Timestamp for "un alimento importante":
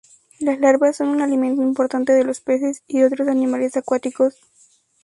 1.09-2.11